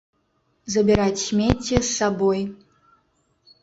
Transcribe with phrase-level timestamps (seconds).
[0.77, 2.41] Забіраць смецце з сабой.